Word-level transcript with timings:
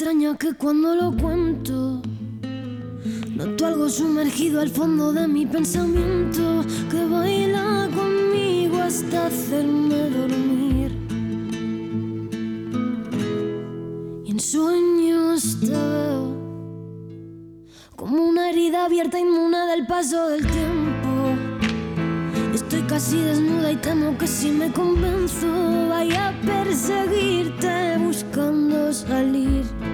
Extraña 0.00 0.34
que 0.38 0.54
cuando 0.54 0.94
lo 0.94 1.14
cuento 1.14 2.00
noto 3.36 3.66
algo 3.66 3.86
sumergido 3.90 4.62
al 4.62 4.70
fondo 4.70 5.12
de 5.12 5.28
mi 5.28 5.44
pensamiento 5.44 6.64
que 6.90 7.04
baila 7.04 7.86
conmigo 7.94 8.78
hasta 8.80 9.26
hacerme 9.26 10.08
dormir. 10.08 10.90
Y 14.24 14.30
en 14.30 14.40
sueños 14.40 15.58
te 15.60 15.68
veo 15.68 16.34
como 17.94 18.24
una 18.24 18.48
herida 18.48 18.86
abierta 18.86 19.18
inmune 19.18 19.66
del 19.66 19.86
paso 19.86 20.30
del 20.30 20.46
tiempo. 20.46 21.10
Estoy 22.54 22.80
casi 22.84 23.18
desnuda 23.18 23.70
y 23.70 23.76
temo 23.76 24.16
que 24.16 24.26
si 24.26 24.50
me 24.50 24.72
convenzo 24.72 25.88
vaya 25.90 26.30
a 26.30 26.40
perseguirte 26.40 27.98
buscando 27.98 28.94
salir 28.94 29.89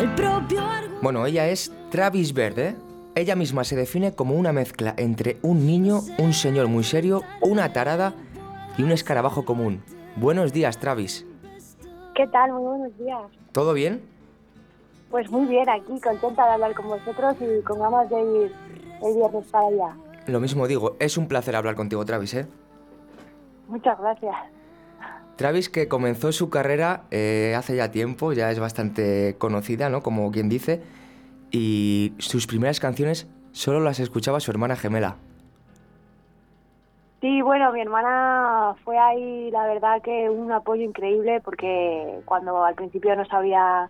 del 0.00 0.14
propio. 0.14 0.62
Bueno, 1.02 1.26
ella 1.26 1.48
es 1.48 1.72
Travis 1.90 2.32
Verde. 2.32 2.74
Ella 3.14 3.36
misma 3.36 3.64
se 3.64 3.76
define 3.76 4.14
como 4.14 4.34
una 4.34 4.52
mezcla 4.52 4.94
entre 4.96 5.36
un 5.42 5.66
niño, 5.66 6.00
un 6.18 6.32
señor 6.32 6.68
muy 6.68 6.84
serio, 6.84 7.22
una 7.42 7.72
tarada 7.72 8.14
y 8.78 8.82
un 8.82 8.92
escarabajo 8.92 9.44
común. 9.44 9.82
Buenos 10.16 10.52
días, 10.52 10.78
Travis. 10.78 11.26
¿Qué 12.14 12.26
tal? 12.28 12.52
Muy 12.52 12.62
buenos 12.62 12.98
días. 12.98 13.20
¿Todo 13.52 13.74
bien? 13.74 14.00
Pues 15.10 15.30
muy 15.30 15.46
bien, 15.46 15.68
aquí 15.68 16.00
contenta 16.00 16.46
de 16.46 16.52
hablar 16.52 16.74
con 16.74 16.86
vosotros 16.88 17.36
y 17.40 17.62
con 17.62 17.80
ganas 17.80 18.08
de 18.08 18.20
ir 18.20 18.52
el 19.02 19.14
viernes 19.16 19.44
para 19.50 19.66
allá. 19.66 19.96
Lo 20.26 20.40
mismo 20.40 20.66
digo, 20.66 20.96
es 20.98 21.18
un 21.18 21.26
placer 21.26 21.56
hablar 21.56 21.74
contigo, 21.74 22.04
Travis, 22.04 22.34
¿eh? 22.34 22.46
Muchas 23.68 23.98
gracias. 23.98 24.36
Travis 25.40 25.70
que 25.70 25.88
comenzó 25.88 26.32
su 26.32 26.50
carrera 26.50 27.04
eh, 27.10 27.54
hace 27.56 27.74
ya 27.74 27.90
tiempo, 27.90 28.34
ya 28.34 28.50
es 28.50 28.60
bastante 28.60 29.36
conocida, 29.38 29.88
¿no? 29.88 30.02
Como 30.02 30.30
quien 30.30 30.50
dice, 30.50 30.82
y 31.50 32.12
sus 32.18 32.46
primeras 32.46 32.78
canciones 32.78 33.26
solo 33.52 33.80
las 33.80 34.00
escuchaba 34.00 34.40
su 34.40 34.50
hermana 34.50 34.76
gemela. 34.76 35.16
Sí, 37.22 37.40
bueno, 37.40 37.72
mi 37.72 37.80
hermana 37.80 38.74
fue 38.84 38.98
ahí, 38.98 39.50
la 39.50 39.66
verdad 39.66 40.02
que 40.02 40.28
un 40.28 40.52
apoyo 40.52 40.82
increíble 40.82 41.40
porque 41.42 42.20
cuando 42.26 42.62
al 42.62 42.74
principio 42.74 43.16
no 43.16 43.24
sabía 43.24 43.88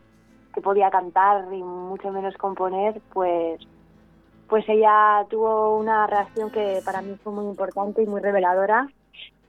que 0.54 0.60
podía 0.60 0.88
cantar 0.88 1.52
y 1.52 1.64
mucho 1.64 2.12
menos 2.12 2.36
componer, 2.36 3.02
pues 3.12 3.58
pues 4.48 4.64
ella 4.68 5.26
tuvo 5.28 5.76
una 5.78 6.06
reacción 6.06 6.52
que 6.52 6.80
para 6.84 7.02
mí 7.02 7.16
fue 7.24 7.32
muy 7.32 7.46
importante 7.46 8.04
y 8.04 8.06
muy 8.06 8.20
reveladora 8.20 8.86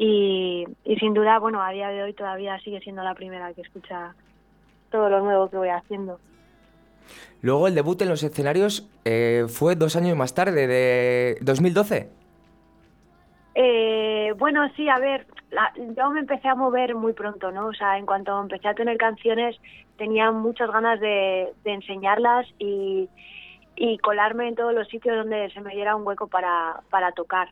y, 0.04 0.66
y 0.84 0.96
sin 0.96 1.14
duda, 1.14 1.38
bueno, 1.38 1.62
a 1.62 1.70
día 1.72 1.90
de 1.90 2.02
hoy 2.02 2.14
todavía 2.14 2.58
sigue 2.60 2.80
siendo 2.82 3.04
la 3.04 3.14
primera 3.14 3.54
que 3.54 3.62
escucha 3.62 4.16
todo 4.90 5.10
lo 5.10 5.20
nuevo 5.22 5.50
que 5.50 5.58
voy 5.58 5.70
haciendo. 5.70 6.20
Luego 7.42 7.68
el 7.68 7.76
debut 7.76 8.02
en 8.02 8.10
los 8.10 8.24
escenarios 8.24 8.90
eh, 9.06 9.46
fue 9.48 9.76
dos 9.76 9.96
años 9.96 10.18
más 10.18 10.34
tarde, 10.34 10.68
de 10.68 11.38
2012. 11.42 12.10
Eh, 13.54 14.34
bueno, 14.38 14.68
sí, 14.76 14.88
a 14.90 14.98
ver, 14.98 15.28
la- 15.52 15.74
yo 15.96 16.10
me 16.10 16.22
empecé 16.22 16.48
a 16.48 16.56
mover 16.56 16.96
muy 16.96 17.14
pronto, 17.14 17.52
¿no? 17.52 17.68
O 17.68 17.74
sea, 17.74 17.98
en 17.98 18.06
cuanto 18.06 18.40
empecé 18.42 18.68
a 18.70 18.74
tener 18.74 18.98
canciones, 18.98 19.58
tenía 19.98 20.32
muchas 20.32 20.72
ganas 20.72 21.00
de, 21.00 21.54
de 21.64 21.74
enseñarlas 21.74 22.48
y, 22.60 23.10
y 23.76 23.98
colarme 24.00 24.48
en 24.48 24.56
todos 24.56 24.74
los 24.74 24.88
sitios 24.88 25.16
donde 25.18 25.50
se 25.52 25.62
me 25.62 25.74
diera 25.76 25.96
un 25.96 26.08
hueco 26.08 26.28
para, 26.28 26.82
para 26.90 27.12
tocar. 27.12 27.50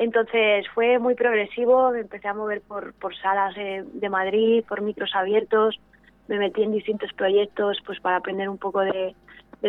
Entonces 0.00 0.64
fue 0.74 0.98
muy 0.98 1.14
progresivo, 1.14 1.90
me 1.90 2.00
empecé 2.00 2.26
a 2.26 2.32
mover 2.32 2.62
por, 2.62 2.94
por 2.94 3.14
salas 3.14 3.54
eh, 3.58 3.84
de 3.84 4.08
Madrid, 4.08 4.64
por 4.66 4.80
micros 4.80 5.10
abiertos, 5.14 5.78
me 6.26 6.38
metí 6.38 6.62
en 6.62 6.72
distintos 6.72 7.12
proyectos 7.12 7.76
pues 7.84 8.00
para 8.00 8.16
aprender 8.16 8.48
un 8.48 8.56
poco 8.56 8.80
de, 8.80 9.14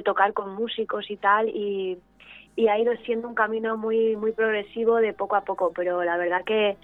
tocar 0.05 0.31
con 0.31 0.55
músicos 0.55 1.11
y 1.11 1.17
tal 1.17 1.49
y, 1.49 1.97
y 2.55 2.69
ha 2.69 2.79
ido 2.79 2.93
siendo 3.05 3.27
un 3.27 3.35
camino 3.35 3.75
muy 3.75 4.15
muy 4.15 4.31
progresivo 4.31 4.95
de 5.01 5.11
poco 5.11 5.35
a 5.35 5.41
poco, 5.41 5.73
pero 5.75 6.01
la 6.01 6.15
verdad 6.15 6.45
que 6.45 6.77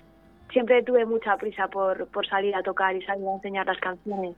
siempre 0.52 0.84
tuve 0.84 1.06
mucha 1.06 1.38
prisa 1.38 1.70
por, 1.70 2.06
por 2.08 2.28
salir 2.28 2.54
a 2.54 2.64
tocar 2.64 2.98
y 2.98 3.02
salir 3.04 3.26
a 3.30 3.36
enseñar 3.36 3.66
las 3.66 3.80
canciones. 3.80 4.36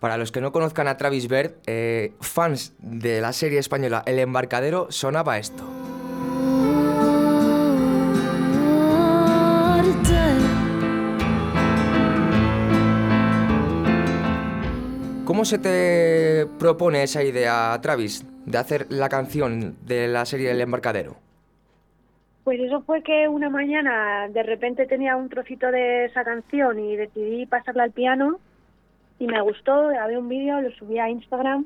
Para 0.00 0.16
los 0.16 0.32
que 0.32 0.40
no 0.40 0.52
conozcan 0.52 0.88
a 0.88 0.96
Travis 0.96 1.28
Bird, 1.28 1.52
eh, 1.66 2.14
fans 2.22 2.74
de 2.78 3.20
la 3.20 3.34
serie 3.34 3.58
española 3.58 4.02
El 4.06 4.20
Embarcadero, 4.20 4.90
sonaba 4.90 5.36
esto. 5.36 5.79
¿Cómo 15.40 15.46
se 15.46 15.58
te 15.58 16.46
propone 16.58 17.02
esa 17.02 17.24
idea, 17.24 17.78
Travis, 17.80 18.26
de 18.44 18.58
hacer 18.58 18.84
la 18.90 19.08
canción 19.08 19.74
de 19.86 20.06
la 20.06 20.26
serie 20.26 20.50
El 20.50 20.60
Embarcadero? 20.60 21.16
Pues 22.44 22.60
eso 22.60 22.82
fue 22.82 23.02
que 23.02 23.26
una 23.26 23.48
mañana 23.48 24.28
de 24.28 24.42
repente 24.42 24.84
tenía 24.84 25.16
un 25.16 25.30
trocito 25.30 25.70
de 25.70 26.04
esa 26.04 26.24
canción 26.24 26.78
y 26.78 26.94
decidí 26.94 27.46
pasarla 27.46 27.84
al 27.84 27.92
piano 27.92 28.38
y 29.18 29.28
me 29.28 29.40
gustó, 29.40 29.88
grabé 29.88 30.18
un 30.18 30.28
vídeo, 30.28 30.60
lo 30.60 30.70
subí 30.72 30.98
a 30.98 31.08
Instagram 31.08 31.64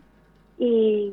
y, 0.57 1.13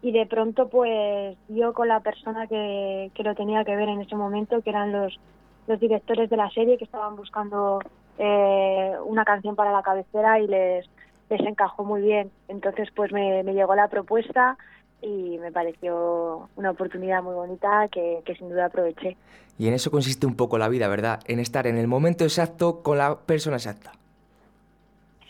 y 0.00 0.12
de 0.12 0.26
pronto 0.26 0.68
pues 0.68 1.36
yo 1.48 1.72
con 1.72 1.88
la 1.88 1.98
persona 1.98 2.46
que, 2.46 3.10
que 3.12 3.24
lo 3.24 3.34
tenía 3.34 3.64
que 3.64 3.74
ver 3.74 3.88
en 3.88 4.02
ese 4.02 4.14
momento, 4.14 4.62
que 4.62 4.70
eran 4.70 4.92
los, 4.92 5.18
los 5.66 5.80
directores 5.80 6.30
de 6.30 6.36
la 6.36 6.48
serie 6.50 6.78
que 6.78 6.84
estaban 6.84 7.16
buscando 7.16 7.80
eh, 8.18 8.92
una 9.04 9.24
canción 9.24 9.56
para 9.56 9.72
la 9.72 9.82
cabecera 9.82 10.38
y 10.38 10.46
les, 10.46 10.88
les 11.30 11.40
encajó 11.40 11.84
muy 11.84 12.02
bien. 12.02 12.30
Entonces 12.48 12.88
pues 12.94 13.12
me, 13.12 13.42
me 13.42 13.54
llegó 13.54 13.74
la 13.74 13.88
propuesta 13.88 14.56
y 15.00 15.38
me 15.38 15.52
pareció 15.52 16.48
una 16.56 16.70
oportunidad 16.70 17.22
muy 17.22 17.34
bonita 17.34 17.88
que, 17.90 18.20
que 18.24 18.34
sin 18.34 18.48
duda 18.48 18.66
aproveché. 18.66 19.16
Y 19.58 19.68
en 19.68 19.74
eso 19.74 19.90
consiste 19.90 20.26
un 20.26 20.36
poco 20.36 20.58
la 20.58 20.68
vida, 20.68 20.88
¿verdad? 20.88 21.20
En 21.26 21.40
estar 21.40 21.66
en 21.66 21.78
el 21.78 21.88
momento 21.88 22.24
exacto 22.24 22.82
con 22.82 22.98
la 22.98 23.16
persona 23.18 23.56
exacta. 23.56 23.92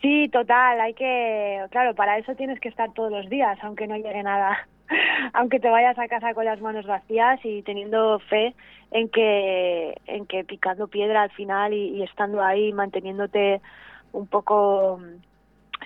Sí, 0.01 0.29
total, 0.29 0.81
hay 0.81 0.95
que, 0.95 1.65
claro, 1.71 1.95
para 1.95 2.19
eso 2.19 2.35
tienes 2.37 2.61
que 2.61 2.69
estar 2.69 2.93
todos 2.93 3.11
los 3.11 3.29
días, 3.29 3.59
aunque 3.63 3.89
no 3.89 3.97
llegue 3.97 4.23
nada, 4.23 4.69
aunque 5.33 5.59
te 5.59 5.69
vayas 5.69 5.99
a 5.99 6.07
casa 6.07 6.35
con 6.35 6.45
las 6.45 6.61
manos 6.61 6.87
vacías 6.87 7.41
y 7.43 7.63
teniendo 7.63 8.21
fe 8.21 8.55
en 8.93 9.09
que, 9.09 9.97
en 10.07 10.27
que 10.27 10.45
picando 10.45 10.87
piedra 10.87 11.23
al 11.23 11.31
final 11.31 11.73
y, 11.73 11.97
y 11.97 12.03
estando 12.05 12.43
ahí, 12.43 12.73
manteniéndote 12.73 13.61
un 14.13 14.27
poco 14.27 15.01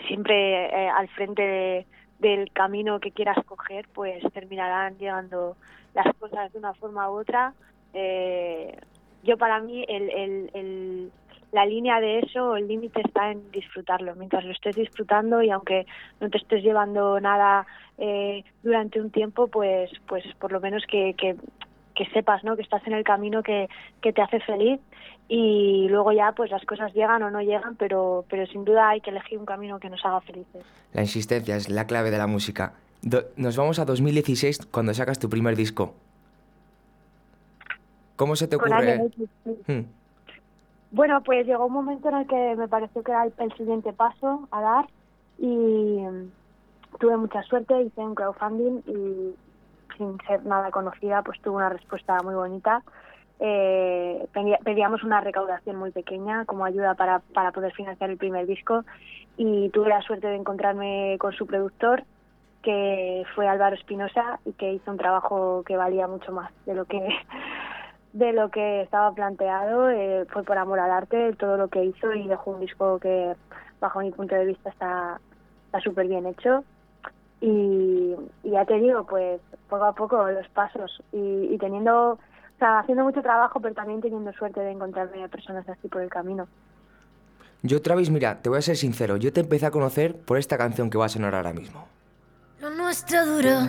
siempre 0.07 0.67
eh, 0.67 0.89
al 0.89 1.09
frente 1.09 1.43
de- 1.43 1.87
del 2.19 2.53
camino 2.53 3.01
que 3.01 3.11
quieras 3.11 3.37
coger, 3.47 3.87
pues 3.93 4.23
terminarán 4.33 4.97
llegando 4.99 5.57
las 5.95 6.07
cosas 6.17 6.53
de 6.53 6.59
una 6.59 6.73
forma 6.75 7.11
u 7.11 7.15
otra. 7.19 7.53
Eh, 7.93 8.77
yo 9.23 9.37
para 9.37 9.61
mí 9.61 9.85
el, 9.89 10.09
el, 10.11 10.51
el, 10.55 11.13
la 11.51 11.67
línea 11.67 12.01
de 12.01 12.21
eso, 12.21 12.57
el 12.57 12.69
límite 12.69 13.01
está 13.05 13.31
en 13.33 13.51
disfrutarlo. 13.51 14.15
Mientras 14.15 14.45
lo 14.45 14.53
estés 14.53 14.75
disfrutando 14.77 15.43
y 15.43 15.51
aunque 15.51 15.87
no 16.21 16.31
te 16.31 16.39
estés 16.39 16.63
llevando 16.63 17.21
nada 17.21 17.67
eh, 17.99 18.45
durante 18.63 19.01
un 19.01 19.11
tiempo, 19.11 19.49
pues, 19.49 19.91
pues 20.07 20.25
por 20.39 20.53
lo 20.53 20.61
menos 20.61 20.85
que, 20.87 21.15
que, 21.15 21.37
que 21.95 22.07
sepas, 22.07 22.45
¿no? 22.45 22.57
Que 22.57 22.63
estás 22.63 22.87
en 22.87 22.93
el 22.93 23.05
camino 23.05 23.43
que, 23.43 23.69
que 24.01 24.13
te 24.13 24.23
hace 24.23 24.41
feliz 24.41 24.81
y 25.29 25.89
luego 25.89 26.13
ya 26.13 26.33
pues 26.33 26.51
las 26.51 26.65
cosas 26.65 26.93
llegan 26.93 27.23
o 27.23 27.31
no 27.31 27.41
llegan, 27.41 27.77
pero, 27.77 28.25
pero 28.29 28.47
sin 28.47 28.65
duda 28.65 28.91
hay 28.91 29.01
que 29.01 29.11
elegir 29.11 29.39
un 29.39 29.47
camino 29.47 29.79
que 29.79 29.89
nos 29.89 30.05
haga 30.05 30.21
felices. 30.21 30.65
La 30.93 31.03
insistencia 31.03 31.57
es 31.57 31.69
la 31.69 31.87
clave 31.87 32.11
de 32.11 32.19
la 32.19 32.27
música. 32.27 32.75
Do- 33.03 33.25
nos 33.37 33.57
vamos 33.57 33.79
a 33.79 33.85
2016 33.85 34.67
cuando 34.67 34.93
sacas 34.95 35.19
tu 35.19 35.29
primer 35.29 35.57
disco. 35.57 35.95
¿Cómo 38.17 38.37
se 38.37 38.47
te 38.47 38.57
ocurre? 38.57 39.11
Hmm. 39.67 39.81
Bueno, 40.91 41.23
pues 41.23 41.47
llegó 41.47 41.67
un 41.67 41.73
momento 41.73 42.11
en 42.11 42.17
el 42.17 42.27
que 42.27 42.55
me 42.57 42.69
pareció 42.69 43.03
que 43.03 43.11
era 43.11 43.25
el, 43.25 43.53
siguiente 43.57 43.93
paso 43.93 44.47
a 44.51 44.61
dar 44.61 44.87
y 45.39 45.99
tuve 47.01 47.17
mucha 47.17 47.43
suerte, 47.45 47.83
hice 47.83 48.01
un 48.01 48.15
crowdfunding 48.15 48.83
y 48.87 49.35
sin 49.97 50.19
ser 50.27 50.45
nada 50.45 50.71
conocida, 50.71 51.23
pues 51.23 51.41
tuve 51.41 51.57
una 51.57 51.69
respuesta 51.69 52.19
muy 52.23 52.35
bonita. 52.35 52.83
Eh, 53.41 54.29
pedíamos 54.65 55.03
una 55.03 55.21
recaudación 55.21 55.77
muy 55.77 55.91
pequeña 55.91 56.45
como 56.45 56.65
ayuda 56.65 56.95
para, 56.95 57.21
para 57.35 57.51
poder 57.51 57.73
financiar 57.73 58.11
el 58.11 58.17
primer 58.17 58.47
disco 58.47 58.85
y 59.37 59.69
tuve 59.71 59.89
la 59.89 60.01
suerte 60.03 60.29
de 60.29 60.37
encontrarme 60.37 61.17
con 61.19 61.33
su 61.33 61.47
productor 61.47 62.05
que 62.63 63.25
fue 63.35 63.49
Álvaro 63.49 63.75
Espinosa 63.75 64.39
y 64.45 64.53
que 64.53 64.75
hizo 64.75 64.91
un 64.91 64.97
trabajo 64.97 65.65
que 65.67 65.77
valía 65.77 66.07
mucho 66.07 66.33
más 66.33 66.53
de 66.67 66.75
lo 66.75 66.85
que 66.85 67.01
de 68.13 68.33
lo 68.33 68.51
que 68.51 68.83
estaba 68.83 69.13
planteado 69.13 69.91
eh, 69.91 70.27
fue 70.29 70.45
por 70.45 70.59
amor 70.59 70.79
al 70.79 70.91
arte 70.91 71.33
todo 71.35 71.57
lo 71.57 71.69
que 71.69 71.85
hizo 71.85 72.13
y 72.13 72.29
dejó 72.29 72.53
un 72.53 72.61
disco 72.61 72.99
que 73.01 73.35
bajo 73.81 74.01
mi 74.01 74.13
punto 74.13 74.35
de 74.35 74.47
vista 74.47 74.71
está 74.71 75.19
está 75.67 75.81
súper 75.81 76.07
bien 76.07 76.27
hecho 76.27 76.63
y, 77.43 78.15
ya 78.45 78.65
te 78.65 78.75
digo 78.75 79.05
pues 79.05 79.41
poco 79.69 79.85
a 79.85 79.95
poco 79.95 80.31
los 80.31 80.49
pasos 80.49 81.03
y, 81.13 81.59
teniendo 81.59 82.13
o 82.13 82.19
sea 82.59 82.79
haciendo 82.79 83.05
mucho 83.05 83.21
trabajo 83.21 83.61
pero 83.61 83.75
también 83.75 84.01
teniendo 84.01 84.33
suerte 84.33 84.61
de 84.61 84.71
encontrarme 84.71 85.23
a 85.23 85.29
personas 85.29 85.69
así 85.69 85.89
por 85.89 86.03
el 86.03 86.09
camino 86.09 86.47
yo 87.63 87.83
Travis 87.83 88.11
mira 88.11 88.41
te 88.41 88.49
voy 88.49 88.59
a 88.59 88.63
ser 88.63 88.77
sincero 88.77 89.17
yo 89.17 89.33
te 89.33 89.41
empecé 89.41 89.67
a 89.67 89.71
conocer 89.71 90.17
por 90.17 90.39
esta 90.39 90.57
canción 90.57 90.89
que 90.89 90.99
va 90.99 91.07
a 91.07 91.11
sonar 91.11 91.35
ahora 91.35 91.53
mismo 91.53 91.85
lo 92.61 92.71
nuestro 92.71 93.27
duró 93.27 93.69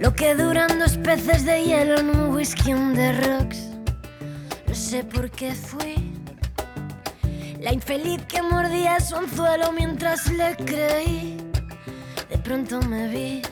lo 0.00 0.14
que 0.14 0.34
duran 0.34 0.78
dos 0.78 0.96
peces 0.96 1.44
de 1.44 1.62
hielo 1.62 1.98
en 1.98 2.08
un 2.08 2.34
whisky 2.34 2.72
on 2.72 2.94
the 2.94 3.12
rocks. 3.20 3.68
No 4.66 4.74
sé 4.74 5.04
por 5.04 5.30
qué 5.30 5.52
fui 5.52 6.10
la 7.60 7.74
infeliz 7.74 8.22
que 8.26 8.40
mordía 8.40 8.98
su 9.00 9.16
anzuelo 9.16 9.72
mientras 9.72 10.30
le 10.32 10.56
creí. 10.56 11.49
De 12.30 12.38
pronto 12.38 12.80
me 12.82 13.08
vi 13.08 13.42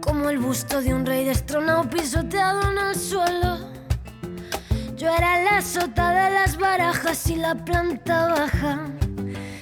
como 0.00 0.28
el 0.28 0.38
busto 0.38 0.80
de 0.80 0.92
un 0.92 1.06
rey 1.06 1.24
destronado 1.24 1.88
pisoteado 1.88 2.70
en 2.70 2.78
el 2.78 2.94
suelo. 2.94 3.58
Yo 4.96 5.08
era 5.08 5.42
la 5.42 5.62
sota 5.62 6.10
de 6.10 6.30
las 6.34 6.58
barajas 6.58 7.28
y 7.30 7.36
la 7.36 7.54
planta 7.54 8.28
baja 8.28 8.86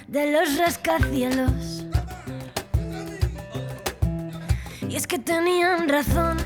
de 0.08 0.32
los 0.32 0.58
rascacielos. 0.58 1.86
Y 4.88 4.96
es 4.96 5.06
que 5.06 5.18
tenían 5.18 5.88
razón. 5.88 6.38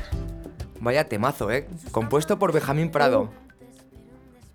Vaya 0.79 1.07
temazo, 1.07 1.49
¿eh? 1.49 1.67
Compuesto 1.91 2.37
por 2.37 2.51
Benjamín 2.51 2.91
Prado. 2.91 3.31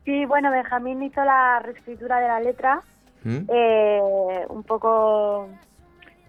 Sí, 0.04 0.24
bueno, 0.26 0.50
Benjamín 0.50 1.02
hizo 1.02 1.24
la 1.24 1.60
reescritura 1.60 2.20
de 2.20 2.28
la 2.28 2.40
letra. 2.40 2.82
¿Mm? 3.24 3.38
Eh, 3.48 4.46
un 4.50 4.62
poco. 4.62 5.48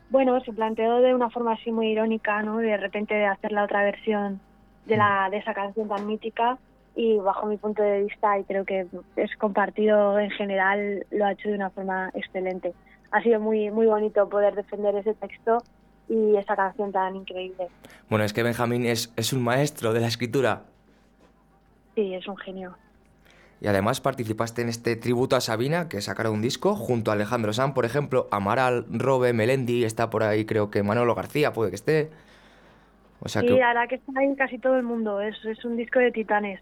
Bueno, 0.09 0.39
se 0.41 0.53
planteó 0.53 0.97
de 1.01 1.13
una 1.13 1.29
forma 1.29 1.53
así 1.53 1.71
muy 1.71 1.87
irónica, 1.87 2.41
¿no? 2.41 2.57
De 2.57 2.77
repente 2.77 3.13
de 3.13 3.25
hacer 3.25 3.51
la 3.51 3.63
otra 3.63 3.83
versión 3.83 4.39
de, 4.85 4.97
la, 4.97 5.27
mm. 5.27 5.31
de 5.31 5.37
esa 5.37 5.53
canción 5.53 5.87
tan 5.87 6.07
mítica. 6.07 6.57
Y 6.95 7.17
bajo 7.17 7.45
mi 7.45 7.57
punto 7.57 7.81
de 7.81 8.03
vista, 8.03 8.37
y 8.37 8.43
creo 8.43 8.65
que 8.65 8.87
es 9.15 9.35
compartido 9.37 10.19
en 10.19 10.31
general, 10.31 11.05
lo 11.11 11.25
ha 11.25 11.31
hecho 11.31 11.47
de 11.49 11.55
una 11.55 11.69
forma 11.69 12.09
excelente. 12.13 12.73
Ha 13.11 13.21
sido 13.21 13.39
muy, 13.39 13.71
muy 13.71 13.85
bonito 13.85 14.27
poder 14.27 14.55
defender 14.55 14.95
ese 14.95 15.13
texto 15.13 15.59
y 16.09 16.35
esa 16.35 16.55
canción 16.55 16.91
tan 16.91 17.15
increíble. 17.15 17.67
Bueno, 18.09 18.25
es 18.25 18.33
que 18.33 18.43
Benjamín 18.43 18.85
es, 18.85 19.13
es 19.15 19.31
un 19.31 19.43
maestro 19.43 19.93
de 19.93 20.01
la 20.01 20.07
escritura. 20.07 20.63
Sí, 21.95 22.13
es 22.15 22.27
un 22.27 22.37
genio. 22.37 22.75
Y 23.61 23.67
además 23.67 23.99
participaste 23.99 24.61
en 24.61 24.69
este 24.69 24.95
tributo 24.95 25.35
a 25.35 25.41
Sabina, 25.41 25.89
que 25.89 26.01
sacaron 26.01 26.35
un 26.35 26.41
disco, 26.41 26.75
junto 26.75 27.11
a 27.11 27.15
Alejandro 27.15 27.51
San, 27.51 27.73
por 27.73 27.85
ejemplo, 27.85 28.27
Amaral, 28.31 28.85
Robe, 28.89 29.33
Melendi, 29.33 29.83
está 29.83 30.09
por 30.09 30.23
ahí 30.23 30.45
creo 30.45 30.71
que 30.71 30.81
Manolo 30.81 31.13
García 31.13 31.51
puede 31.51 31.71
que 31.71 31.75
esté. 31.75 32.09
O 33.19 33.27
sea 33.27 33.41
que... 33.41 33.49
la 33.49 33.67
verdad 33.67 33.89
que 33.89 33.95
está 33.95 34.13
ahí 34.17 34.33
casi 34.37 34.59
todo 34.59 34.77
el 34.77 34.83
mundo, 34.83 35.19
es, 35.19 35.35
es 35.43 35.65
un 35.65 35.75
disco 35.75 35.99
de 35.99 36.11
titanes. 36.11 36.61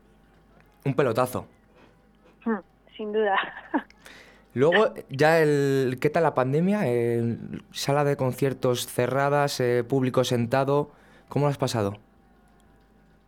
Un 0.85 0.95
pelotazo. 0.95 1.47
Hmm, 2.45 2.61
sin 2.95 3.13
duda. 3.13 3.37
Luego, 4.55 4.95
ya 5.09 5.39
el, 5.39 5.99
¿qué 6.01 6.09
tal 6.09 6.23
la 6.23 6.33
pandemia? 6.33 6.81
sala 7.71 8.03
de 8.03 8.17
conciertos 8.17 8.87
cerradas, 8.87 9.59
eh, 9.59 9.83
público 9.83 10.23
sentado, 10.23 10.89
¿cómo 11.29 11.45
lo 11.45 11.51
has 11.51 11.59
pasado? 11.59 11.99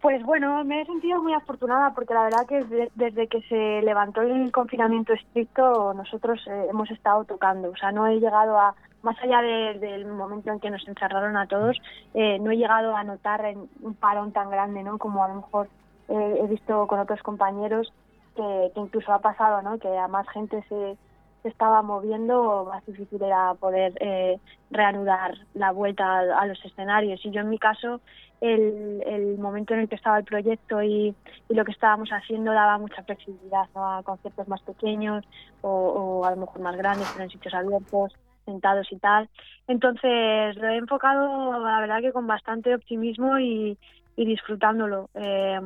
Pues 0.01 0.24
bueno, 0.24 0.63
me 0.63 0.81
he 0.81 0.86
sentido 0.86 1.22
muy 1.22 1.34
afortunada 1.34 1.94
porque 1.94 2.13
la 2.13 2.24
verdad 2.24 2.48
que 2.48 2.63
desde, 2.96 3.28
que 3.28 3.42
se 3.44 3.81
levantó 3.81 4.22
el 4.22 4.50
confinamiento 4.51 5.12
estricto 5.12 5.94
nosotros 5.94 6.40
eh, 6.48 6.68
hemos 6.69 6.90
estado 6.90 7.25
tocando, 7.25 7.69
o 7.69 7.75
sea, 7.75 7.92
no 7.92 8.07
he 8.07 8.18
llegado 8.18 8.57
a, 8.57 8.75
más 9.01 9.18
allá 9.22 9.42
del 9.42 10.06
momento 10.06 10.51
en 10.51 10.62
que 10.62 10.69
nos 10.69 10.88
encerraron 10.88 11.36
a 11.36 11.48
todos, 11.48 11.78
eh, 12.13 12.40
no 12.40 12.51
he 12.51 12.57
llegado 12.57 12.96
a 12.96 13.04
notar 13.04 13.44
un 13.81 13.94
parón 13.96 14.31
tan 14.31 14.50
grande, 14.50 14.84
¿no? 14.84 14.98
Como 14.98 15.22
a 15.24 15.28
lo 15.28 15.36
mejor 15.36 15.68
he 16.07 16.48
visto 16.48 16.88
con 16.88 17.00
otros 17.00 17.22
compañeros 17.22 17.94
que, 18.36 18.72
que 18.74 18.80
incluso 18.80 19.12
ha 19.12 19.19
pasado, 19.19 19.62
¿no? 19.62 19.80
Que 19.80 19.98
a 19.98 20.07
más 20.07 20.28
gente 20.30 20.63
se, 20.69 20.98
se 21.41 21.50
estaba 21.50 21.81
moviendo, 21.81 22.68
más 22.69 22.86
difícil 22.86 23.21
era 23.21 23.53
poder 23.53 23.94
eh, 24.00 24.39
reanudar 24.71 25.36
la 25.53 25.71
vuelta 25.71 26.19
a, 26.19 26.45
los 26.45 26.63
escenarios. 26.65 27.25
Y 27.25 27.31
yo 27.31 27.41
en 27.41 27.50
mi 27.50 27.57
caso, 27.57 28.01
el, 28.41 29.03
el 29.06 29.38
momento 29.38 29.74
en 29.74 29.81
el 29.81 29.89
que 29.89 29.95
estaba 29.95 30.18
el 30.18 30.25
proyecto 30.25 30.81
y, 30.81 31.15
y, 31.50 31.53
lo 31.53 31.63
que 31.65 31.71
estábamos 31.71 32.09
haciendo 32.09 32.51
daba 32.51 32.77
mucha 32.77 33.03
flexibilidad 33.03 33.68
a 33.75 34.01
conciertos 34.03 34.47
más 34.47 34.62
pequeños 34.62 35.25
o, 35.62 35.69
o, 35.69 36.25
a 36.25 36.31
lo 36.31 36.38
mejor 36.38 36.62
más 36.62 36.75
grandes, 36.75 37.09
pero 37.12 37.24
en 37.24 37.30
sitios 37.30 37.53
abiertos, 37.53 38.13
sentados 38.45 38.91
y 38.91 38.97
tal. 38.97 39.30
Entonces 39.68 40.56
lo 40.57 40.68
he 40.68 40.77
enfocado, 40.77 41.59
la 41.63 41.80
verdad 41.80 42.01
que 42.01 42.12
con 42.12 42.27
bastante 42.27 42.75
optimismo 42.75 43.39
y, 43.39 43.77
y 44.15 44.25
disfrutándolo. 44.25 45.09
Eh, 45.13 45.59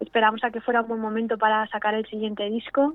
esperamos 0.00 0.42
a 0.42 0.50
que 0.50 0.60
fuera 0.60 0.80
un 0.80 0.88
buen 0.88 1.00
momento 1.00 1.38
para 1.38 1.66
sacar 1.68 1.94
el 1.94 2.06
siguiente 2.06 2.48
disco 2.50 2.94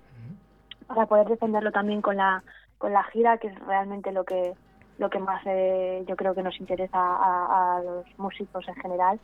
para 0.88 1.06
poder 1.06 1.28
defenderlo 1.28 1.72
también 1.72 2.02
con 2.02 2.18
la 2.18 2.44
con 2.78 2.94
la 2.94 3.04
gira 3.06 3.38
que 3.38 3.48
es 3.48 3.60
realmente 3.66 4.12
lo 4.12 4.24
que 4.24 4.54
lo 4.98 5.10
que 5.10 5.20
más 5.20 5.42
eh, 5.46 6.04
yo 6.08 6.16
creo 6.16 6.34
que 6.34 6.44
nos 6.44 6.60
interesa 6.60 6.98
a, 6.98 7.82
los 7.84 8.06
músicos 8.18 8.68
en 8.68 8.76
general 8.76 9.20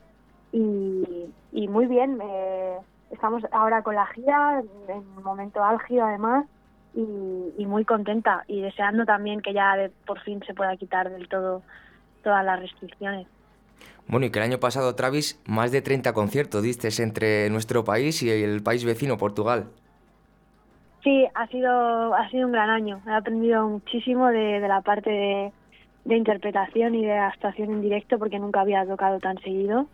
y, 0.51 1.29
y 1.51 1.67
muy 1.67 1.85
bien 1.85 2.19
eh, 2.21 2.77
estamos 3.09 3.43
ahora 3.51 3.83
con 3.83 3.95
la 3.95 4.05
gira 4.07 4.61
en 4.87 4.97
un 5.17 5.23
momento 5.23 5.63
álgido 5.63 6.05
además 6.05 6.45
y, 6.93 7.53
y, 7.57 7.65
muy 7.65 7.85
contenta 7.85 8.43
y 8.47 8.59
deseando 8.59 9.05
también 9.05 9.41
que 9.41 9.53
ya 9.53 9.75
por 10.05 10.19
fin 10.19 10.43
se 10.45 10.53
pueda 10.53 10.75
quitar 10.75 11.09
del 11.09 11.29
todo 11.29 11.61
todas 12.21 12.43
las 12.43 12.59
restricciones 12.59 13.27
bueno, 14.07 14.25
y 14.25 14.29
que 14.29 14.39
el 14.39 14.45
año 14.45 14.59
pasado, 14.59 14.93
Travis, 14.95 15.39
más 15.45 15.71
de 15.71 15.81
30 15.81 16.11
conciertos 16.13 16.61
diste 16.63 16.89
entre 17.01 17.49
nuestro 17.49 17.85
país 17.85 18.21
y 18.23 18.29
el 18.29 18.61
país 18.61 18.83
vecino, 18.83 19.17
Portugal. 19.17 19.69
Sí, 21.03 21.25
ha 21.33 21.47
sido, 21.47 22.13
ha 22.13 22.29
sido 22.29 22.45
un 22.45 22.51
gran 22.51 22.69
año. 22.69 23.01
He 23.07 23.11
aprendido 23.11 23.67
muchísimo 23.67 24.27
de, 24.27 24.59
la 24.59 24.81
parte 24.81 25.51
de, 26.05 26.15
interpretación 26.15 26.93
y 26.95 27.05
de 27.05 27.17
actuación 27.17 27.71
en 27.71 27.81
directo 27.81 28.19
porque 28.19 28.37
nunca 28.37 28.61
había 28.61 28.85
tocado 28.85 29.19
tan 29.19 29.37
seguido 29.39 29.87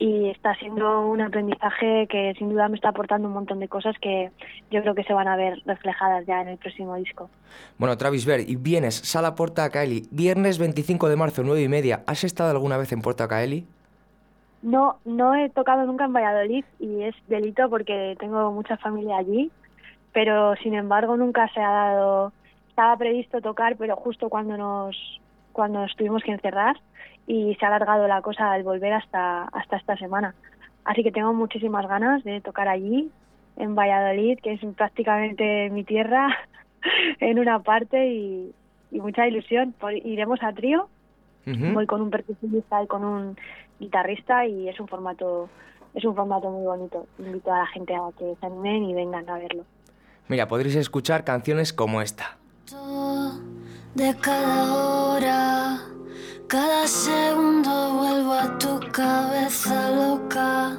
y 0.00 0.28
está 0.30 0.54
siendo 0.56 1.08
un 1.08 1.20
aprendizaje 1.20 2.06
que 2.08 2.32
sin 2.38 2.50
duda 2.50 2.68
me 2.68 2.76
está 2.76 2.90
aportando 2.90 3.26
un 3.26 3.34
montón 3.34 3.58
de 3.58 3.66
cosas 3.68 3.96
que 4.00 4.30
yo 4.70 4.80
creo 4.82 4.94
que 4.94 5.02
se 5.02 5.12
van 5.12 5.26
a 5.26 5.36
ver 5.36 5.60
reflejadas 5.66 6.24
ya 6.26 6.40
en 6.40 6.48
el 6.48 6.58
próximo 6.58 6.94
disco. 6.96 7.28
Bueno, 7.78 7.96
Travis 7.96 8.24
Ver, 8.24 8.48
y 8.48 8.54
vienes, 8.56 8.94
Sala 8.94 9.34
Porta 9.34 9.68
Caeli, 9.70 10.06
viernes 10.12 10.58
25 10.58 11.08
de 11.08 11.16
marzo, 11.16 11.42
9 11.44 11.62
y 11.62 11.68
media. 11.68 12.02
¿Has 12.06 12.22
estado 12.22 12.50
alguna 12.50 12.76
vez 12.76 12.92
en 12.92 13.02
Porta 13.02 13.26
Caeli? 13.26 13.66
No, 14.62 14.98
no 15.04 15.34
he 15.34 15.50
tocado 15.50 15.84
nunca 15.84 16.04
en 16.04 16.12
Valladolid 16.12 16.64
y 16.78 17.02
es 17.02 17.14
delito 17.28 17.68
porque 17.68 18.16
tengo 18.18 18.52
mucha 18.52 18.76
familia 18.76 19.18
allí 19.18 19.50
pero 20.12 20.56
sin 20.56 20.74
embargo 20.74 21.16
nunca 21.16 21.48
se 21.48 21.60
ha 21.60 21.70
dado, 21.70 22.32
estaba 22.68 22.96
previsto 22.96 23.40
tocar, 23.40 23.76
pero 23.76 23.96
justo 23.96 24.28
cuando 24.28 24.56
nos, 24.56 25.20
cuando 25.52 25.80
nos 25.80 25.94
tuvimos 25.96 26.22
que 26.22 26.32
encerrar 26.32 26.76
y 27.26 27.54
se 27.56 27.64
ha 27.64 27.68
alargado 27.68 28.08
la 28.08 28.22
cosa 28.22 28.52
al 28.52 28.62
volver 28.62 28.92
hasta, 28.94 29.44
hasta 29.44 29.76
esta 29.76 29.96
semana. 29.96 30.34
Así 30.84 31.02
que 31.02 31.12
tengo 31.12 31.34
muchísimas 31.34 31.86
ganas 31.86 32.24
de 32.24 32.40
tocar 32.40 32.68
allí, 32.68 33.10
en 33.58 33.74
Valladolid, 33.74 34.38
que 34.40 34.52
es 34.52 34.60
prácticamente 34.76 35.68
mi 35.70 35.84
tierra, 35.84 36.28
en 37.20 37.38
una 37.38 37.58
parte 37.58 38.06
y, 38.06 38.54
mucha 38.92 39.26
ilusión. 39.26 39.74
Iremos 40.04 40.42
a 40.42 40.52
trío, 40.52 40.88
voy 41.44 41.86
con 41.86 42.00
un 42.00 42.10
percusionista 42.10 42.82
y 42.82 42.86
con 42.86 43.04
un 43.04 43.36
guitarrista 43.78 44.46
y 44.46 44.68
es 44.68 44.80
un 44.80 44.88
formato 44.88 45.48
es 45.94 46.04
un 46.04 46.14
formato 46.14 46.50
muy 46.50 46.64
bonito. 46.64 47.06
Invito 47.18 47.52
a 47.52 47.58
la 47.58 47.66
gente 47.66 47.94
a 47.94 48.00
que 48.18 48.34
se 48.38 48.46
animen 48.46 48.84
y 48.84 48.94
vengan 48.94 49.28
a 49.28 49.38
verlo. 49.38 49.64
Mira, 50.28 50.46
podréis 50.46 50.76
escuchar 50.76 51.24
canciones 51.24 51.72
como 51.72 52.02
esta. 52.02 52.36
De 53.94 54.14
cada 54.20 54.74
hora, 54.74 55.80
cada 56.46 56.86
segundo 56.86 57.94
vuelvo 57.94 58.34
a 58.34 58.58
tu 58.58 58.78
cabeza 58.92 59.90
loca, 59.90 60.76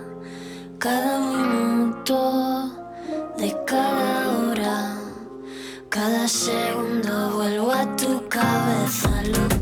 cada 0.77 1.20
minuto 1.20 2.72
de 3.38 3.56
cada 3.65 4.29
hora, 4.38 4.96
cada 5.89 6.27
segundo 6.27 7.32
vuelvo 7.32 7.72
a 7.72 7.96
tu 7.96 8.29
cabeza 8.29 9.10
loca. 9.25 9.59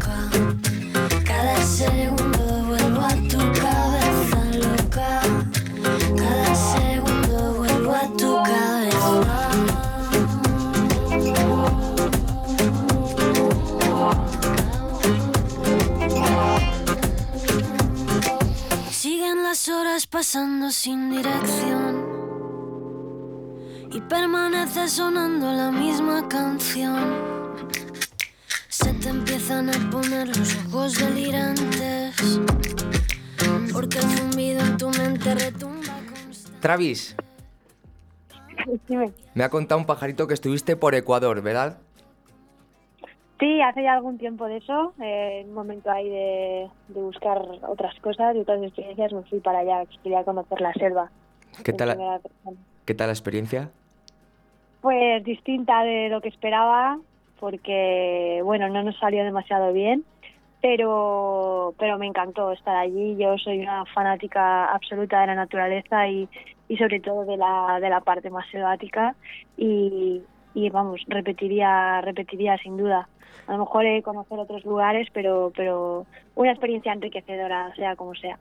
Siguen 19.17 19.41
las 19.41 19.67
horas 19.67 20.05
pasando 20.05 20.69
sin 20.69 21.09
dirección 21.09 22.05
y 23.91 24.00
permanece 24.01 24.88
sonando 24.88 25.51
la 25.53 25.71
misma 25.71 26.29
canción. 26.29 27.15
Se 28.69 28.93
te 28.93 29.09
empiezan 29.09 29.71
a 29.71 29.89
poner 29.89 30.27
los 30.27 30.55
ojos 30.67 31.00
delirantes 31.00 32.13
porque 33.74 33.97
el 33.97 34.03
zumbido 34.03 34.59
en 34.59 34.77
tu 34.77 34.89
mente 34.91 35.33
retumba 35.33 35.95
constante. 36.13 36.59
Travis, 36.59 37.15
Dime. 38.88 39.13
me 39.33 39.43
ha 39.43 39.50
contado 39.50 39.81
un 39.81 39.88
pajarito 39.88 40.27
que 40.27 40.36
estuviste 40.36 40.75
por 40.75 40.93
Ecuador, 40.93 41.41
¿verdad? 41.41 41.79
Sí, 43.39 43.62
hace 43.62 43.84
ya 43.84 43.94
algún 43.94 44.17
tiempo 44.17 44.46
de 44.48 44.58
eso, 44.58 44.94
eh, 45.00 45.41
en 45.41 45.50
un 45.50 45.53
momento 45.53 45.91
ahí 45.91 46.10
de, 46.10 46.70
de 46.88 47.01
buscar 47.01 47.39
otras 47.67 47.94
cosas 48.00 48.36
y 48.36 48.39
otras 48.39 48.63
experiencias, 48.63 49.13
me 49.13 49.22
fui 49.24 49.39
para 49.39 49.60
allá, 49.60 49.84
quería 50.01 50.24
conocer 50.24 50.60
la 50.60 50.74
selva. 50.74 51.12
¿Qué 51.63 51.72
tal, 51.74 51.89
la-. 51.89 52.20
¿Qué 52.86 52.96
tal 52.96 53.08
la 53.08 53.13
experiencia? 53.13 53.70
Pues 54.82 55.24
distinta 55.24 55.84
de 55.84 56.10
lo 56.10 56.22
que 56.22 56.29
esperaba, 56.29 57.00
porque 57.39 58.41
bueno, 58.44 58.70
no 58.70 58.82
nos 58.82 58.98
salió 58.98 59.24
demasiado 59.24 59.72
bien, 59.72 60.03
pero 60.62 61.75
pero 61.77 62.00
me 62.00 62.08
encantó 62.08 62.51
estar 62.51 62.75
allí. 62.75 63.17
Yo 63.17 63.38
soy 63.38 63.60
una 63.60 63.86
fanática 63.86 64.65
absoluta 64.74 65.22
de 65.22 65.27
la 65.27 65.36
naturaleza 65.36 66.08
y, 66.08 66.27
y 66.70 66.77
sobre 66.77 67.00
todo 67.00 67.25
de 67.25 67.38
la 67.38 67.79
de 67.79 67.89
la 67.89 68.01
parte 68.01 68.32
más 68.32 68.50
selvática 68.50 69.15
y, 69.58 70.24
y 70.58 70.72
vamos, 70.72 71.02
repetiría 71.08 72.02
repetiría 72.02 72.58
sin 72.58 72.78
duda. 72.78 73.08
A 73.46 73.52
lo 73.52 73.60
mejor 73.60 73.86
he 73.86 74.02
conocer 74.02 74.40
otros 74.40 74.66
lugares, 74.66 75.08
pero 75.14 75.52
pero 75.56 76.08
una 76.34 76.50
experiencia 76.52 76.92
enriquecedora, 76.92 77.76
sea 77.76 77.96
como 77.96 78.16
sea. 78.16 78.40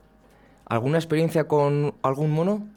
¿Alguna 0.65 0.97
experiencia 0.97 1.47
con 1.47 1.93
algún 2.01 2.31
mono? 2.31 2.67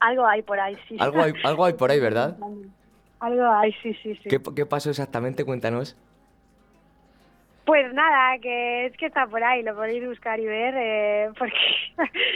Algo 0.00 0.26
hay 0.26 0.42
por 0.42 0.60
ahí, 0.60 0.76
sí. 0.86 0.96
Algo 1.00 1.22
hay, 1.22 1.32
algo 1.44 1.64
hay 1.64 1.72
por 1.72 1.90
ahí, 1.90 1.98
¿verdad? 1.98 2.36
Algo 3.20 3.46
hay, 3.46 3.72
sí, 3.82 3.94
sí, 4.02 4.14
sí. 4.16 4.28
¿Qué, 4.28 4.38
qué 4.54 4.66
pasó 4.66 4.90
exactamente? 4.90 5.46
Cuéntanos. 5.46 5.96
Pues 7.64 7.94
nada, 7.94 8.38
que 8.40 8.86
es 8.86 8.96
que 8.98 9.06
está 9.06 9.26
por 9.26 9.42
ahí, 9.42 9.62
lo 9.62 9.74
podéis 9.74 10.06
buscar 10.06 10.38
y 10.38 10.44
ver, 10.46 10.74
eh, 10.76 11.30
porque 11.38 11.56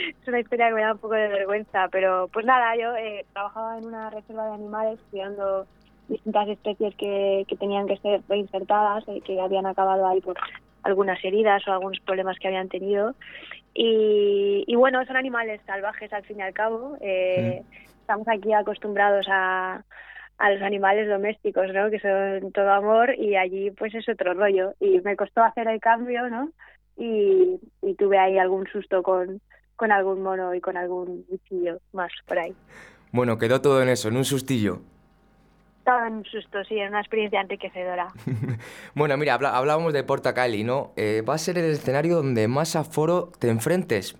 es 0.09 0.27
una 0.27 0.39
historia 0.39 0.69
que 0.69 0.73
me 0.73 0.81
da 0.81 0.93
un 0.93 0.97
poco 0.99 1.13
de 1.13 1.27
vergüenza, 1.27 1.87
pero 1.91 2.27
pues 2.33 2.45
nada, 2.45 2.75
yo 2.75 2.95
eh, 2.95 3.25
trabajaba 3.33 3.77
en 3.77 3.85
una 3.85 4.09
reserva 4.09 4.47
de 4.47 4.53
animales 4.55 4.99
cuidando 5.11 5.67
distintas 6.07 6.47
especies 6.49 6.95
que, 6.95 7.45
que 7.47 7.55
tenían 7.57 7.87
que 7.87 7.97
ser 7.97 8.21
reinsertadas, 8.27 9.07
eh, 9.07 9.21
que 9.23 9.39
habían 9.39 9.67
acabado 9.67 10.07
ahí 10.07 10.19
por 10.19 10.35
algunas 10.81 11.23
heridas 11.23 11.67
o 11.67 11.73
algunos 11.73 11.99
problemas 11.99 12.39
que 12.39 12.47
habían 12.47 12.69
tenido. 12.69 13.13
Y, 13.75 14.63
y 14.65 14.75
bueno, 14.75 15.05
son 15.05 15.15
animales 15.15 15.61
salvajes 15.67 16.11
al 16.11 16.23
fin 16.23 16.39
y 16.39 16.41
al 16.41 16.53
cabo. 16.53 16.97
eh, 17.01 17.61
Estamos 18.01 18.27
aquí 18.27 18.51
acostumbrados 18.51 19.27
a, 19.29 19.83
a 20.39 20.51
los 20.51 20.61
animales 20.61 21.07
domésticos, 21.07 21.67
¿no? 21.73 21.91
Que 21.91 21.99
son 21.99 22.51
todo 22.53 22.71
amor 22.71 23.13
y 23.15 23.35
allí 23.35 23.71
pues 23.71 23.93
es 23.93 24.07
otro 24.07 24.33
rollo. 24.33 24.73
Y 24.79 24.99
me 25.01 25.15
costó 25.15 25.43
hacer 25.43 25.67
el 25.67 25.79
cambio, 25.81 26.29
¿no? 26.29 26.49
Y, 26.97 27.59
y 27.81 27.93
tuve 27.95 28.17
ahí 28.17 28.37
algún 28.37 28.65
susto 28.67 29.03
con, 29.03 29.41
con 29.75 29.91
algún 29.91 30.23
mono 30.23 30.55
y 30.55 30.61
con 30.61 30.77
algún 30.77 31.25
bichillo 31.29 31.79
más 31.91 32.11
por 32.25 32.39
ahí. 32.39 32.55
Bueno, 33.11 33.37
quedó 33.37 33.61
todo 33.61 33.83
en 33.83 33.89
eso, 33.89 34.07
en 34.07 34.17
un 34.17 34.25
sustillo. 34.25 34.79
Estaba 35.79 36.07
en 36.07 36.13
un 36.15 36.25
susto, 36.25 36.63
sí, 36.63 36.77
en 36.77 36.89
una 36.89 36.99
experiencia 36.99 37.41
enriquecedora. 37.41 38.07
Bueno, 38.95 39.17
mira, 39.17 39.33
hablábamos 39.33 39.93
de 39.93 40.03
Porta 40.03 40.33
Cali, 40.33 40.63
¿no? 40.63 40.91
Eh, 40.95 41.21
va 41.27 41.35
a 41.35 41.37
ser 41.37 41.57
el 41.57 41.71
escenario 41.71 42.15
donde 42.17 42.47
más 42.47 42.75
aforo 42.75 43.31
te 43.39 43.49
enfrentes. 43.49 44.15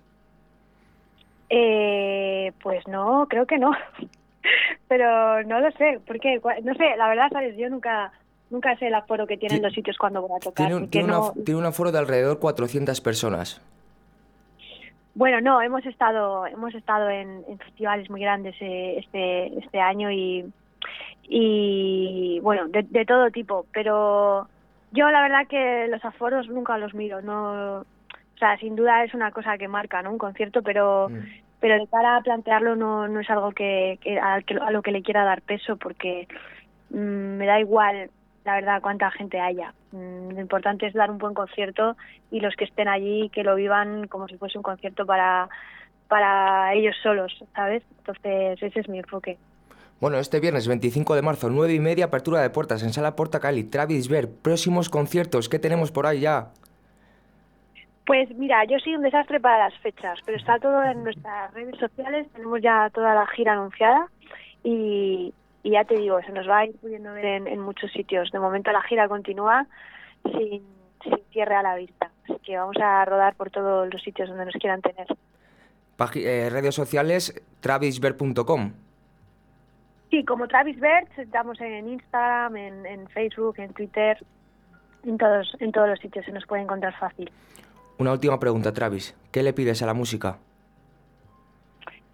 Eh, 1.48 2.52
pues 2.62 2.86
no, 2.88 3.26
creo 3.28 3.46
que 3.46 3.58
no. 3.58 3.72
Pero 4.88 5.42
no 5.44 5.60
lo 5.60 5.70
sé, 5.72 6.00
porque 6.06 6.40
no 6.62 6.74
sé, 6.74 6.96
la 6.96 7.08
verdad, 7.08 7.28
sabes, 7.32 7.56
yo 7.56 7.68
nunca 7.68 8.12
nunca 8.50 8.76
sé 8.78 8.88
el 8.88 8.94
aforo 8.94 9.26
que 9.28 9.36
tienen 9.36 9.58
Ti- 9.58 9.64
los 9.64 9.72
sitios 9.72 9.96
cuando 9.96 10.22
voy 10.22 10.36
a 10.36 10.40
tocar. 10.40 10.54
Tiene 10.56 10.74
un, 10.74 10.80
porque 10.82 10.90
tiene 10.90 11.04
una 11.04 11.16
no- 11.18 11.32
af- 11.34 11.44
tiene 11.44 11.60
un 11.60 11.66
aforo 11.66 11.92
de 11.92 11.98
alrededor 11.98 12.38
400 12.40 13.00
personas. 13.00 13.60
Bueno, 15.14 15.40
no, 15.40 15.60
hemos 15.60 15.84
estado 15.86 16.46
hemos 16.46 16.74
estado 16.74 17.08
en, 17.10 17.44
en 17.48 17.58
festivales 17.58 18.08
muy 18.10 18.20
grandes 18.20 18.54
eh, 18.60 18.98
este 18.98 19.58
este 19.58 19.80
año 19.80 20.10
y 20.10 20.44
y 21.24 22.40
bueno, 22.42 22.68
de, 22.68 22.82
de 22.82 23.04
todo 23.04 23.30
tipo, 23.30 23.66
pero 23.72 24.48
yo 24.92 25.10
la 25.10 25.22
verdad 25.22 25.46
que 25.48 25.86
los 25.88 26.04
aforos 26.04 26.48
nunca 26.48 26.78
los 26.78 26.94
miro, 26.94 27.22
no 27.22 27.80
o 27.80 28.38
sea, 28.38 28.56
sin 28.58 28.74
duda 28.74 29.04
es 29.04 29.12
una 29.14 29.30
cosa 29.30 29.58
que 29.58 29.68
marca, 29.68 30.02
¿no? 30.02 30.10
Un 30.10 30.18
concierto, 30.18 30.62
pero 30.62 31.08
Mm. 31.10 31.18
Pero 31.60 31.74
de 31.78 31.86
cara 31.88 32.16
a 32.16 32.22
plantearlo 32.22 32.76
no, 32.76 33.06
no 33.08 33.20
es 33.20 33.30
algo 33.30 33.52
que, 33.52 33.98
que, 34.02 34.18
a, 34.18 34.40
que- 34.42 34.54
a 34.56 34.70
lo 34.70 34.82
que 34.82 34.92
le 34.92 35.02
quiera 35.02 35.24
dar 35.24 35.42
peso 35.42 35.76
porque 35.76 36.26
mm, 36.90 36.96
me 37.38 37.46
da 37.46 37.60
igual 37.60 38.10
la 38.44 38.54
verdad 38.54 38.80
cuánta 38.82 39.10
gente 39.10 39.40
haya 39.40 39.72
Mm, 39.92 40.34
lo 40.34 40.40
importante 40.40 40.86
es 40.86 40.94
dar 40.94 41.10
un 41.10 41.18
buen 41.18 41.34
concierto 41.34 41.96
y 42.30 42.38
los 42.40 42.54
que 42.54 42.64
estén 42.64 42.86
allí 42.86 43.28
que 43.30 43.42
lo 43.42 43.56
vivan 43.56 44.06
como 44.06 44.28
si 44.28 44.36
fuese 44.38 44.56
un 44.56 44.62
concierto 44.62 45.04
para 45.04 45.48
para 46.08 46.72
ellos 46.74 46.94
solos 47.02 47.32
sabes 47.56 47.82
entonces 47.98 48.62
ese 48.62 48.80
es 48.80 48.88
mi 48.88 48.98
enfoque 49.00 49.36
Bueno, 50.00 50.18
este 50.18 50.40
viernes 50.40 50.66
25 50.68 51.14
de 51.16 51.22
marzo, 51.22 51.50
9 51.50 51.74
y 51.74 51.80
media, 51.80 52.06
apertura 52.06 52.40
de 52.40 52.50
puertas 52.50 52.82
en 52.84 52.92
Sala 52.92 53.16
Porta 53.16 53.38
Cali. 53.40 53.64
Travis 53.64 54.08
Ver, 54.08 54.28
próximos 54.30 54.88
conciertos, 54.88 55.48
¿qué 55.48 55.58
tenemos 55.58 55.90
por 55.90 56.06
ahí 56.06 56.20
ya? 56.20 56.52
Pues 58.10 58.28
mira, 58.36 58.64
yo 58.64 58.76
soy 58.80 58.96
un 58.96 59.02
desastre 59.02 59.38
para 59.38 59.56
las 59.68 59.78
fechas, 59.78 60.18
pero 60.26 60.36
está 60.36 60.58
todo 60.58 60.82
en 60.82 61.04
nuestras 61.04 61.54
redes 61.54 61.78
sociales, 61.78 62.26
tenemos 62.32 62.60
ya 62.60 62.90
toda 62.92 63.14
la 63.14 63.24
gira 63.28 63.52
anunciada 63.52 64.08
y, 64.64 65.32
y 65.62 65.70
ya 65.70 65.84
te 65.84 65.94
digo, 65.94 66.20
se 66.22 66.32
nos 66.32 66.48
va 66.48 66.58
a 66.58 66.64
ir 66.66 66.74
pudiendo 66.80 67.12
ver 67.12 67.24
en, 67.24 67.46
en 67.46 67.60
muchos 67.60 67.92
sitios. 67.92 68.32
De 68.32 68.40
momento 68.40 68.72
la 68.72 68.82
gira 68.82 69.06
continúa 69.06 69.64
sin, 70.24 70.60
sin 71.04 71.18
cierre 71.30 71.54
a 71.54 71.62
la 71.62 71.76
vista, 71.76 72.10
así 72.24 72.34
que 72.42 72.56
vamos 72.58 72.76
a 72.82 73.04
rodar 73.04 73.36
por 73.36 73.50
todos 73.50 73.88
los 73.92 74.02
sitios 74.02 74.28
donde 74.28 74.46
nos 74.46 74.54
quieran 74.54 74.82
tener. 74.82 75.06
Pagi- 75.96 76.24
eh, 76.26 76.50
redes 76.50 76.74
sociales, 76.74 77.40
travisver.com. 77.60 78.72
Sí, 80.10 80.24
como 80.24 80.48
Travis 80.48 80.80
Bert, 80.80 81.16
estamos 81.16 81.60
en 81.60 81.88
Instagram, 81.88 82.56
en, 82.56 82.86
en 82.86 83.08
Facebook, 83.10 83.54
en 83.60 83.72
Twitter, 83.72 84.18
en 85.04 85.16
todos, 85.16 85.56
en 85.60 85.70
todos 85.70 85.88
los 85.90 86.00
sitios 86.00 86.24
se 86.26 86.32
nos 86.32 86.44
puede 86.44 86.62
encontrar 86.62 86.92
fácil. 86.98 87.30
Una 88.00 88.12
última 88.12 88.40
pregunta, 88.40 88.72
Travis. 88.72 89.14
¿Qué 89.30 89.42
le 89.42 89.52
pides 89.52 89.82
a 89.82 89.86
la 89.86 89.92
música? 89.92 90.38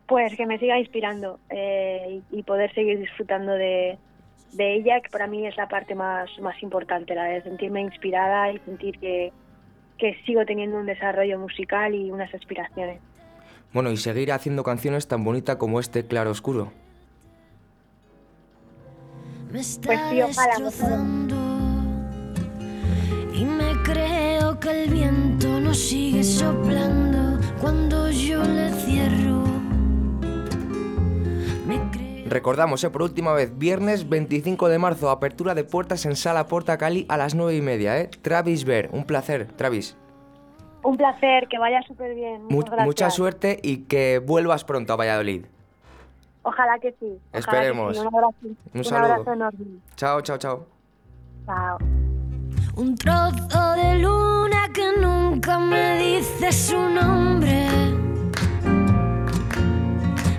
Pues 0.08 0.36
que 0.36 0.44
me 0.44 0.58
siga 0.58 0.80
inspirando 0.80 1.38
eh, 1.48 2.22
y, 2.32 2.42
poder 2.42 2.74
seguir 2.74 2.98
disfrutando 2.98 3.52
de, 3.52 3.96
de 4.54 4.74
ella, 4.74 5.00
que 5.00 5.08
para 5.10 5.28
mí 5.28 5.46
es 5.46 5.56
la 5.56 5.68
parte 5.68 5.94
más, 5.94 6.28
más 6.40 6.60
importante, 6.60 7.14
la 7.14 7.26
de 7.26 7.42
sentirme 7.44 7.82
inspirada 7.82 8.50
y 8.50 8.58
sentir 8.64 8.98
que, 8.98 9.32
que 9.96 10.16
sigo 10.26 10.44
teniendo 10.44 10.76
un 10.76 10.86
desarrollo 10.86 11.38
musical 11.38 11.94
y 11.94 12.10
unas 12.10 12.34
aspiraciones. 12.34 13.00
Bueno, 13.72 13.92
y 13.92 13.96
seguir 13.96 14.32
haciendo 14.32 14.64
canciones 14.64 15.06
tan 15.06 15.22
bonitas 15.22 15.54
como 15.54 15.78
este 15.78 16.04
Claro 16.04 16.32
Oscuro. 16.32 16.72
Pues 19.52 19.78
sí, 19.80 20.20
ojalá, 20.20 20.58
que 24.66 24.82
el 24.82 24.90
viento 24.90 25.60
no 25.60 25.72
sigue 25.74 26.24
soplando 26.24 27.38
cuando 27.60 28.10
yo 28.10 28.42
le 28.42 28.70
cierro. 28.72 29.44
Recordamos, 32.28 32.82
eh, 32.82 32.90
por 32.90 33.02
última 33.02 33.32
vez, 33.32 33.56
viernes 33.56 34.08
25 34.08 34.68
de 34.68 34.78
marzo, 34.80 35.10
apertura 35.10 35.54
de 35.54 35.62
puertas 35.62 36.04
en 36.06 36.16
Sala 36.16 36.48
Porta 36.48 36.76
Cali 36.78 37.06
a 37.08 37.16
las 37.16 37.36
9 37.36 37.54
y 37.56 37.62
media, 37.62 38.00
¿eh? 38.00 38.10
Travis 38.22 38.64
Ver, 38.64 38.90
un 38.92 39.04
placer, 39.04 39.46
Travis. 39.56 39.96
Un 40.82 40.96
placer, 40.96 41.46
que 41.48 41.58
vaya 41.58 41.80
súper 41.86 42.14
bien. 42.16 42.42
Mu- 42.42 42.56
Muchas 42.56 42.70
gracias. 42.70 42.86
mucha 42.86 43.10
suerte 43.10 43.60
y 43.62 43.84
que 43.84 44.18
vuelvas 44.18 44.64
pronto 44.64 44.92
a 44.92 44.96
Valladolid. 44.96 45.44
Ojalá 46.42 46.78
que 46.80 46.90
sí. 46.98 47.06
ojalá 47.06 47.30
que 47.32 47.38
Esperemos. 47.38 47.96
sí. 47.96 48.00
Un 48.02 48.06
abrazo, 48.08 48.36
Un 48.42 48.56
un 48.74 48.84
saludo. 48.84 49.12
abrazo 49.12 49.32
enorme. 49.32 49.64
Chao, 49.94 50.20
chao, 50.22 50.38
chao. 50.38 50.66
Chao. 51.46 52.05
Un 52.76 52.94
trozo 52.94 53.72
de 53.74 53.98
luna 53.98 54.68
que 54.72 54.84
nunca 55.00 55.58
me 55.58 55.98
dice 55.98 56.52
su 56.52 56.78
nombre. 56.78 57.66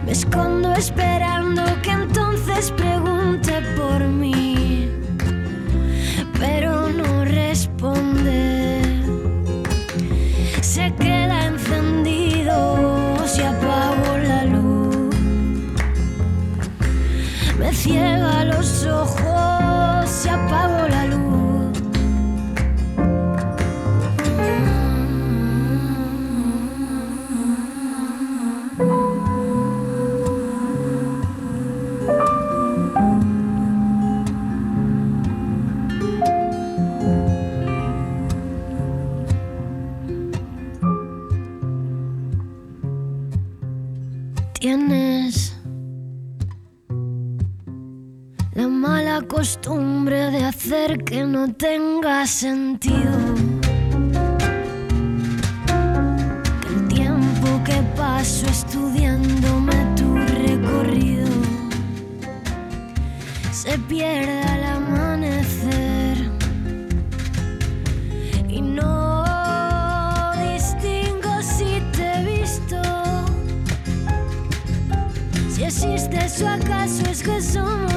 Me 0.06 0.12
escondo 0.12 0.74
esperando 0.74 1.63
que 1.82 1.91
entonces 1.91 2.38
veces 2.58 2.72
pregunté 2.72 3.62
por 3.75 4.00
mí, 4.08 4.47
Tienes 44.59 45.55
la 48.55 48.67
mala 48.67 49.21
costumbre 49.21 50.31
de 50.31 50.45
hacer 50.45 51.03
que 51.03 51.23
no 51.23 51.53
tenga 51.53 52.25
sentido. 52.25 53.35
Que 56.61 56.67
el 56.73 56.87
tiempo 56.87 57.63
que 57.63 57.83
paso 57.95 58.47
estudiándome 58.47 59.75
tu 59.95 60.15
recorrido 60.15 61.29
se 63.51 63.77
pierde 63.77 64.47
existes 76.38 76.41
o 76.41 76.48
acaso 76.48 77.03
es 77.10 77.24
que 77.24 77.97